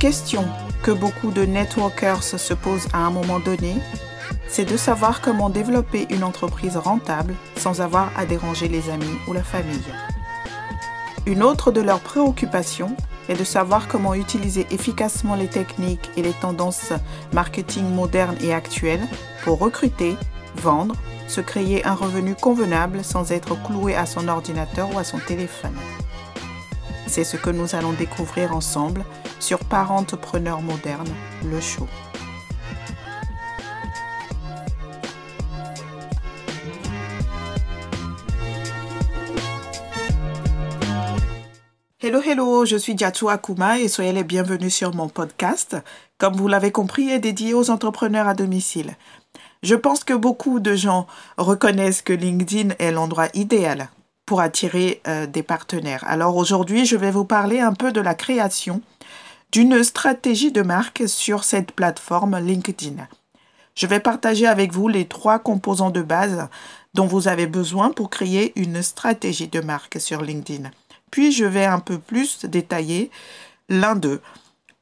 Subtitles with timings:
[0.00, 0.44] Question
[0.84, 3.74] que beaucoup de networkers se posent à un moment donné,
[4.46, 9.32] c'est de savoir comment développer une entreprise rentable sans avoir à déranger les amis ou
[9.32, 9.92] la famille.
[11.26, 12.94] Une autre de leurs préoccupations
[13.28, 16.92] est de savoir comment utiliser efficacement les techniques et les tendances
[17.32, 19.06] marketing modernes et actuelles
[19.42, 20.16] pour recruter,
[20.54, 20.94] vendre,
[21.26, 25.74] se créer un revenu convenable sans être cloué à son ordinateur ou à son téléphone.
[27.08, 29.02] C'est ce que nous allons découvrir ensemble
[29.40, 31.08] sur Parentepreneur Moderne,
[31.42, 31.88] le show.
[42.00, 45.76] Hello, hello, je suis Diatou Akuma et soyez les bienvenus sur mon podcast.
[46.18, 48.96] Comme vous l'avez compris, est dédié aux entrepreneurs à domicile.
[49.62, 51.06] Je pense que beaucoup de gens
[51.38, 53.88] reconnaissent que LinkedIn est l'endroit idéal
[54.28, 56.04] pour attirer euh, des partenaires.
[56.06, 58.82] Alors aujourd'hui, je vais vous parler un peu de la création
[59.52, 63.08] d'une stratégie de marque sur cette plateforme LinkedIn.
[63.74, 66.46] Je vais partager avec vous les trois composants de base
[66.92, 70.68] dont vous avez besoin pour créer une stratégie de marque sur LinkedIn.
[71.10, 73.10] Puis je vais un peu plus détailler
[73.70, 74.20] l'un d'eux,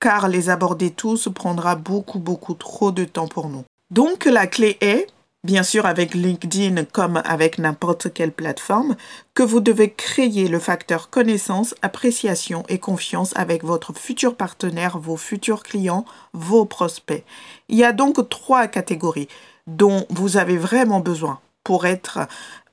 [0.00, 3.64] car les aborder tous prendra beaucoup, beaucoup trop de temps pour nous.
[3.90, 5.06] Donc la clé est,
[5.42, 8.96] bien sûr avec LinkedIn comme avec n'importe quelle plateforme,
[9.34, 15.16] que vous devez créer le facteur connaissance, appréciation et confiance avec votre futur partenaire, vos
[15.16, 17.24] futurs clients, vos prospects.
[17.68, 19.28] Il y a donc trois catégories
[19.66, 22.20] dont vous avez vraiment besoin pour être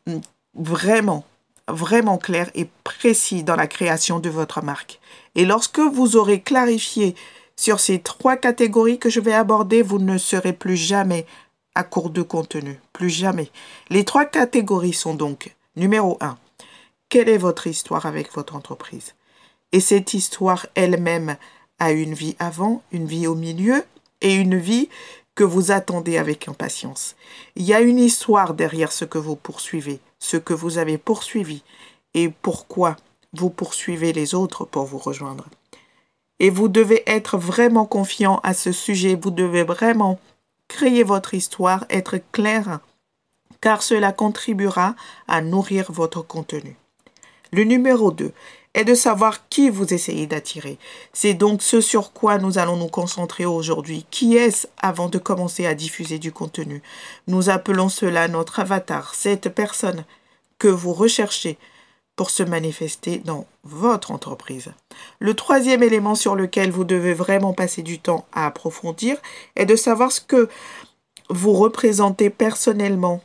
[0.07, 0.21] hum,
[0.55, 1.25] vraiment
[1.69, 4.99] vraiment clair et précis dans la création de votre marque.
[5.35, 7.15] Et lorsque vous aurez clarifié
[7.57, 11.25] sur ces trois catégories que je vais aborder, vous ne serez plus jamais
[11.77, 12.79] à court de contenu.
[12.91, 13.51] Plus jamais.
[13.89, 16.35] Les trois catégories sont donc, numéro 1,
[17.07, 19.13] quelle est votre histoire avec votre entreprise?
[19.71, 21.37] Et cette histoire elle-même
[21.77, 23.85] a une vie avant, une vie au milieu
[24.21, 24.89] et une vie
[25.35, 27.15] que vous attendez avec impatience.
[27.55, 31.61] Il y a une histoire derrière ce que vous poursuivez, ce que vous avez poursuivi
[32.15, 32.95] et pourquoi
[33.33, 35.45] vous poursuivez les autres pour vous rejoindre.
[36.39, 40.19] Et vous devez être vraiment confiant à ce sujet, vous devez vraiment
[40.67, 42.79] créer votre histoire, être clair,
[43.61, 44.95] car cela contribuera
[45.27, 46.77] à nourrir votre contenu.
[47.51, 48.33] Le numéro 2
[48.73, 50.77] est de savoir qui vous essayez d'attirer.
[51.13, 54.05] C'est donc ce sur quoi nous allons nous concentrer aujourd'hui.
[54.11, 56.83] Qui est-ce avant de commencer à diffuser du contenu?
[57.27, 60.03] Nous appelons cela notre avatar, cette personne
[60.59, 61.57] que vous recherchez
[62.17, 64.73] pour se manifester dans votre entreprise.
[65.19, 69.15] Le troisième élément sur lequel vous devez vraiment passer du temps à approfondir
[69.55, 70.49] est de savoir ce que
[71.29, 73.21] vous représentez personnellement.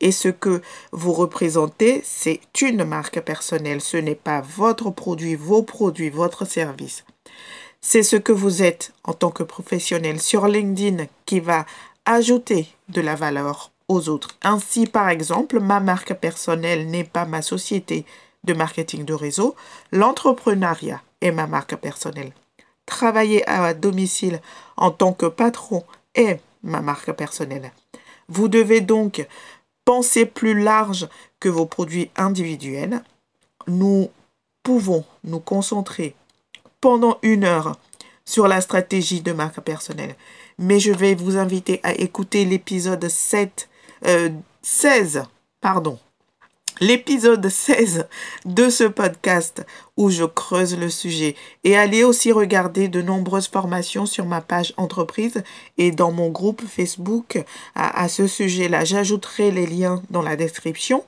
[0.00, 0.62] Et ce que
[0.92, 3.82] vous représentez, c'est une marque personnelle.
[3.82, 7.04] Ce n'est pas votre produit, vos produits, votre service.
[7.82, 11.66] C'est ce que vous êtes en tant que professionnel sur LinkedIn qui va
[12.06, 14.38] ajouter de la valeur aux autres.
[14.42, 18.06] Ainsi, par exemple, ma marque personnelle n'est pas ma société,
[18.44, 19.54] de marketing de réseau,
[19.92, 22.32] l'entrepreneuriat est ma marque personnelle.
[22.86, 24.40] Travailler à domicile
[24.76, 25.84] en tant que patron
[26.14, 27.72] est ma marque personnelle.
[28.28, 29.26] Vous devez donc
[29.84, 31.08] penser plus large
[31.38, 33.02] que vos produits individuels.
[33.66, 34.10] Nous
[34.62, 36.14] pouvons nous concentrer
[36.80, 37.76] pendant une heure
[38.24, 40.14] sur la stratégie de marque personnelle.
[40.58, 43.68] Mais je vais vous inviter à écouter l'épisode 7,
[44.62, 45.22] 16, euh,
[45.60, 45.98] pardon,
[46.80, 48.06] l'épisode 16
[48.46, 49.64] de ce podcast
[49.98, 54.72] où je creuse le sujet et allez aussi regarder de nombreuses formations sur ma page
[54.78, 55.42] entreprise
[55.76, 58.84] et dans mon groupe Facebook à, ce sujet-là.
[58.84, 61.04] J'ajouterai les liens dans la description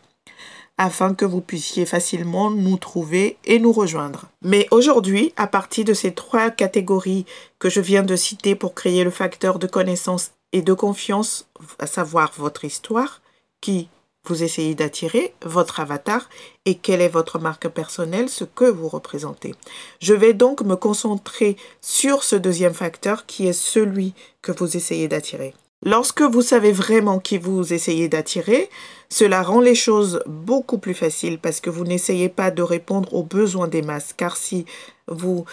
[0.77, 4.27] afin que vous puissiez facilement nous trouver et nous rejoindre.
[4.43, 7.25] Mais aujourd'hui, à partir de ces trois catégories
[7.59, 11.47] que je viens de citer pour créer le facteur de connaissance et de confiance,
[11.79, 13.23] à savoir votre histoire,
[13.61, 13.89] qui
[14.25, 16.29] vous essayez d'attirer votre avatar
[16.65, 19.55] et quelle est votre marque personnelle, ce que vous représentez.
[20.01, 25.09] Je vais donc me concentrer sur ce deuxième facteur qui est celui que vous essayez
[25.09, 25.55] d'attirer.
[25.85, 28.71] Lorsque vous savez vraiment qui vous essayez d'attirer,
[29.09, 33.25] cela rend les choses beaucoup plus faciles parce que vous n'essayez pas de répondre aux
[33.25, 34.15] besoins des masses.
[34.17, 34.65] Car si
[35.09, 35.45] vous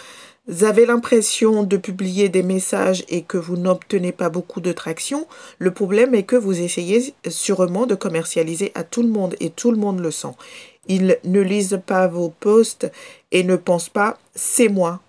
[0.62, 5.26] avez l'impression de publier des messages et que vous n'obtenez pas beaucoup de traction,
[5.58, 9.70] le problème est que vous essayez sûrement de commercialiser à tout le monde et tout
[9.70, 10.34] le monde le sent.
[10.88, 12.90] Ils ne lisent pas vos posts
[13.30, 15.00] et ne pensent pas c'est moi.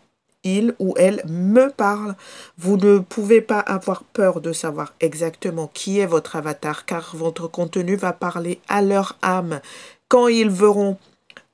[0.43, 2.15] Il ou elle me parle.
[2.57, 7.47] Vous ne pouvez pas avoir peur de savoir exactement qui est votre avatar car votre
[7.47, 9.61] contenu va parler à leur âme.
[10.07, 10.97] Quand ils verront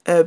[0.10, 0.24] euh,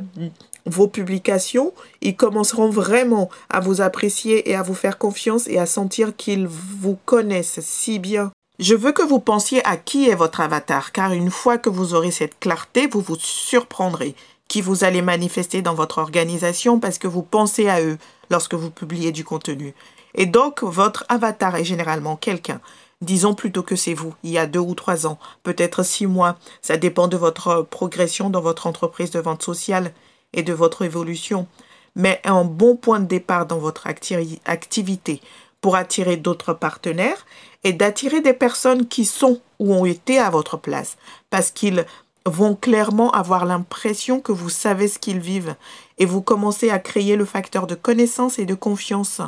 [0.65, 5.65] vos publications, ils commenceront vraiment à vous apprécier et à vous faire confiance et à
[5.65, 8.31] sentir qu'ils vous connaissent si bien.
[8.59, 11.95] Je veux que vous pensiez à qui est votre avatar, car une fois que vous
[11.95, 14.15] aurez cette clarté, vous vous surprendrez
[14.47, 17.97] qui vous allez manifester dans votre organisation parce que vous pensez à eux
[18.29, 19.73] lorsque vous publiez du contenu.
[20.13, 22.59] Et donc, votre avatar est généralement quelqu'un.
[23.01, 26.37] Disons plutôt que c'est vous, il y a deux ou trois ans, peut-être six mois.
[26.61, 29.93] Ça dépend de votre progression dans votre entreprise de vente sociale
[30.33, 31.47] et de votre évolution.
[31.95, 35.21] Mais un bon point de départ dans votre activité
[35.59, 37.25] pour attirer d'autres partenaires
[37.63, 40.97] est d'attirer des personnes qui sont ou ont été à votre place
[41.29, 41.85] parce qu'ils
[42.25, 45.55] vont clairement avoir l'impression que vous savez ce qu'ils vivent
[45.97, 49.21] et vous commencez à créer le facteur de connaissance et de confiance.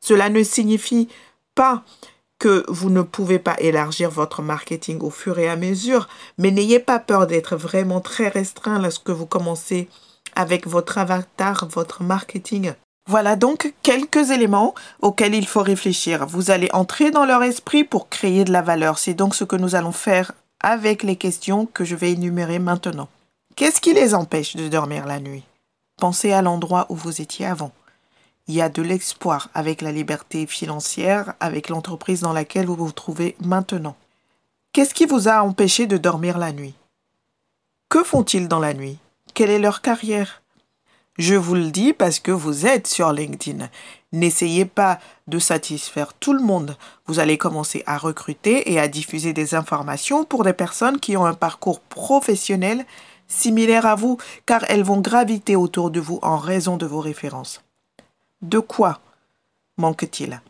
[0.00, 1.08] Cela ne signifie
[1.54, 1.84] pas
[2.38, 6.80] que vous ne pouvez pas élargir votre marketing au fur et à mesure, mais n'ayez
[6.80, 9.88] pas peur d'être vraiment très restreint lorsque vous commencez
[10.34, 12.72] avec votre avatar, votre marketing.
[13.08, 16.26] Voilà donc quelques éléments auxquels il faut réfléchir.
[16.26, 18.98] Vous allez entrer dans leur esprit pour créer de la valeur.
[18.98, 23.08] C'est donc ce que nous allons faire avec les questions que je vais énumérer maintenant.
[23.56, 25.42] Qu'est-ce qui les empêche de dormir la nuit?
[25.98, 27.72] Pensez à l'endroit où vous étiez avant.
[28.48, 32.92] Il y a de l'espoir avec la liberté financière, avec l'entreprise dans laquelle vous vous
[32.92, 33.96] trouvez maintenant.
[34.72, 36.74] Qu'est-ce qui vous a empêché de dormir la nuit?
[37.88, 38.98] Que font-ils dans la nuit?
[39.34, 40.42] Quelle est leur carrière?
[41.18, 43.68] Je vous le dis parce que vous êtes sur LinkedIn.
[44.12, 46.76] N'essayez pas de satisfaire tout le monde.
[47.06, 51.24] Vous allez commencer à recruter et à diffuser des informations pour des personnes qui ont
[51.24, 52.84] un parcours professionnel
[53.26, 57.62] similaire à vous, car elles vont graviter autour de vous en raison de vos références.
[58.42, 59.00] De quoi
[59.78, 60.42] manque-t-il?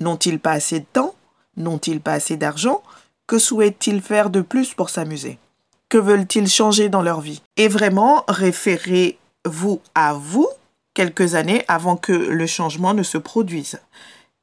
[0.00, 1.14] N'ont-ils pas assez de temps?
[1.56, 2.82] N'ont-ils pas assez d'argent?
[3.28, 5.38] Que souhaitent-ils faire de plus pour s'amuser?
[5.88, 7.42] Que veulent-ils changer dans leur vie?
[7.56, 10.48] Et vraiment, référez-vous à vous
[10.94, 13.78] quelques années avant que le changement ne se produise.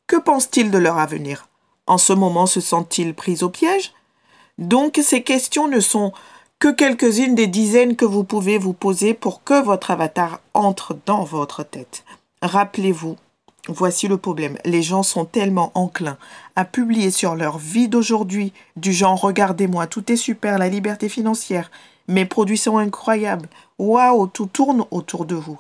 [0.08, 1.48] Que pensent-ils de leur avenir?
[1.88, 3.94] En ce moment se sentent-ils pris au piège?
[4.58, 6.14] Donc ces questions ne sont
[6.60, 11.24] que quelques-unes des dizaines que vous pouvez vous poser pour que votre avatar entre dans
[11.24, 12.06] votre tête.
[12.42, 13.18] Rappelez-vous,
[13.68, 16.18] voici le problème, les gens sont tellement enclins
[16.56, 21.72] à publier sur leur vie d'aujourd'hui du genre regardez-moi, tout est super, la liberté financière,
[22.08, 23.50] mes produits sont incroyables,
[23.80, 25.58] waouh, tout tourne autour de vous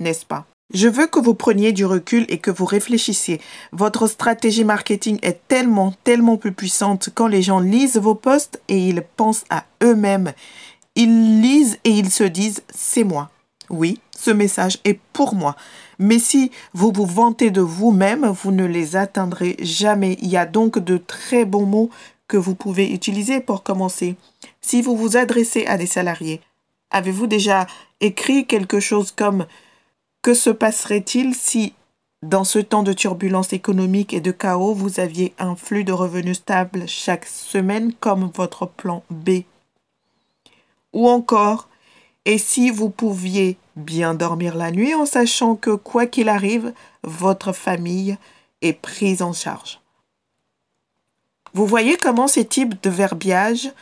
[0.00, 0.46] n'est-ce pas?
[0.72, 3.40] Je veux que vous preniez du recul et que vous réfléchissiez.
[3.72, 8.78] Votre stratégie marketing est tellement, tellement plus puissante quand les gens lisent vos posts et
[8.78, 10.32] ils pensent à eux-mêmes.
[10.96, 13.30] Ils lisent et ils se disent c'est moi.
[13.70, 15.56] Oui, ce message est pour moi.
[15.98, 20.18] Mais si vous vous vantez de vous-même, vous ne les atteindrez jamais.
[20.20, 21.90] Il y a donc de très bons mots
[22.28, 24.16] que vous pouvez utiliser pour commencer.
[24.60, 26.40] Si vous vous adressez à des salariés,
[26.90, 27.66] avez-vous déjà
[28.00, 29.46] écrit quelque chose comme
[30.22, 31.74] que se passerait-il si,
[32.22, 36.38] dans ce temps de turbulence économique et de chaos, vous aviez un flux de revenus
[36.38, 39.42] stable chaque semaine comme votre plan B?
[40.94, 41.68] Ou encore,
[42.24, 46.72] et si vous pouviez bien dormir la nuit en sachant que, quoi qu'il arrive,
[47.02, 48.16] votre famille
[48.62, 49.80] est prise en charge
[51.52, 53.72] Vous voyez comment ces types de verbiage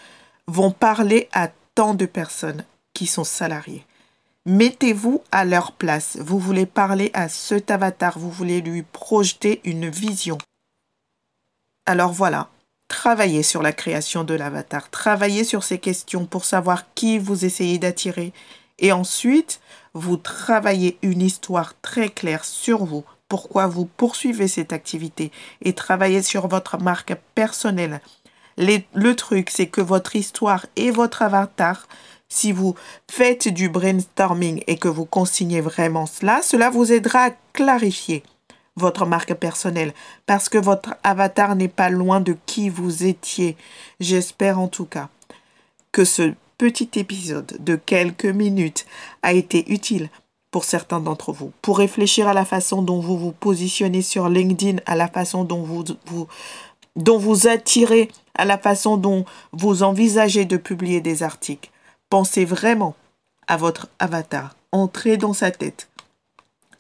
[0.47, 2.65] vont parler à tant de personnes
[2.95, 3.87] qui sont salariées.
[4.45, 6.19] Mettez-vous à leur place.
[6.21, 10.37] Vous voulez parler à cet avatar, vous voulez lui projeter une vision.
[11.87, 12.49] Alors voilà,
[12.93, 17.79] travaillez sur la création de l'avatar, travaillez sur ces questions pour savoir qui vous essayez
[17.79, 18.35] d'attirer.
[18.79, 19.61] Et ensuite,
[19.95, 25.33] vous travaillez une histoire très claire sur vous, pourquoi vous poursuivez cette activité
[25.63, 28.03] et travaillez sur votre marque personnelle.
[28.59, 31.89] le truc, c'est que votre histoire et votre avatar
[32.29, 32.75] si vous
[33.11, 38.23] faites du brainstorming et que vous consignez vraiment cela, cela vous aidera à clarifier
[38.77, 39.93] votre marque personnelle
[40.27, 43.57] parce que votre avatar n'est pas loin de qui vous étiez.
[44.01, 45.09] J'espère en tout cas
[45.93, 48.87] que ce petit épisode de quelques minutes
[49.23, 50.09] a été utile
[50.51, 54.81] pour certains d'entre vous, pour réfléchir à la façon dont vous vous positionnez sur LinkedIn,
[54.87, 56.29] à la façon dont vous, vous,
[56.95, 61.71] dont vous attirez, à la façon dont vous envisagez de publier des articles.
[62.11, 62.95] Pensez vraiment
[63.47, 64.55] à votre avatar.
[64.73, 65.89] Entrez dans sa tête.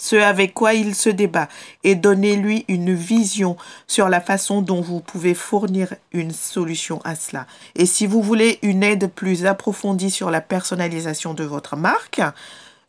[0.03, 1.47] Ce avec quoi il se débat
[1.85, 3.57] et donnez-lui une vision
[3.87, 7.47] sur la façon dont vous pouvez fournir une solution à cela.
[7.77, 12.21] Et si vous voulez une aide plus approfondie sur la personnalisation de votre marque,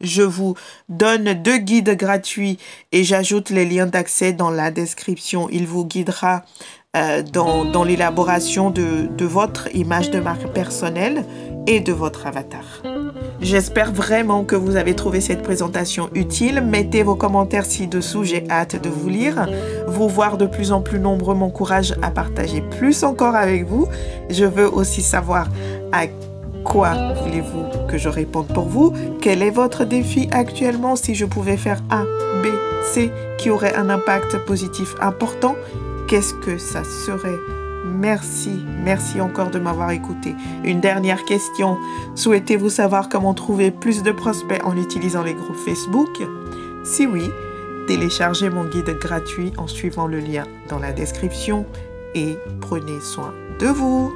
[0.02, 0.56] je vous
[0.90, 2.58] donne deux guides gratuits
[2.92, 5.50] et j'ajoute les liens d'accès dans la description.
[5.52, 6.42] Il vous guidera
[6.96, 11.28] euh, dans, l'élaboration de, de votre image de marque personnelle
[11.68, 12.82] et de votre avatar.
[13.44, 16.62] J'espère vraiment que vous avez trouvé cette présentation utile.
[16.62, 19.48] Mettez vos commentaires ci-dessous, j'ai hâte de vous lire.
[19.86, 23.88] Vous voir de plus en plus nombreux m'encourage à partager plus encore avec vous.
[24.30, 25.50] Je veux aussi savoir
[25.92, 26.06] à
[26.64, 31.58] quoi voulez-vous que je réponde pour vous Quel est votre défi actuellement Si je pouvais
[31.58, 32.04] faire A,
[32.42, 32.48] B,
[32.86, 35.56] C qui aurait un impact positif important,
[36.08, 37.63] qu'est-ce que ça serait?
[38.04, 40.36] Merci, merci encore de m'avoir écouté.
[40.66, 41.78] Une dernière question.
[42.16, 46.22] Souhaitez-vous savoir comment trouver plus de prospects en utilisant les groupes Facebook?
[46.84, 47.32] Si oui,
[47.88, 51.66] téléchargez mon guide gratuit en suivant le lien dans la description
[52.14, 54.14] et prenez soin de vous.